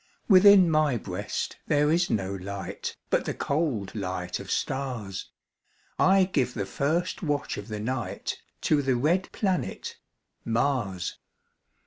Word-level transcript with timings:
Within 0.27 0.67
my 0.71 0.97
breast 0.97 1.57
there 1.67 1.91
is 1.91 2.09
no 2.09 2.33
light, 2.33 2.97
But 3.11 3.25
the 3.25 3.35
cold 3.35 3.93
light 3.93 4.39
of 4.39 4.49
stars; 4.49 5.29
I 5.99 6.23
give 6.23 6.55
the 6.55 6.65
first 6.65 7.21
watch 7.21 7.55
of 7.55 7.67
the 7.67 7.79
night 7.79 8.39
To 8.61 8.81
the 8.81 8.95
red 8.95 9.31
planet 9.31 9.97
Mars. 10.43 11.19